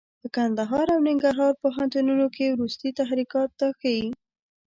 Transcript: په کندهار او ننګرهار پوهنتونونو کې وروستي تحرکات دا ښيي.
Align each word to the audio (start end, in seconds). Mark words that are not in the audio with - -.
په 0.21 0.27
کندهار 0.35 0.87
او 0.93 0.99
ننګرهار 1.07 1.53
پوهنتونونو 1.63 2.25
کې 2.35 2.45
وروستي 2.53 2.89
تحرکات 2.99 3.49
دا 3.59 3.69
ښيي. 3.79 4.07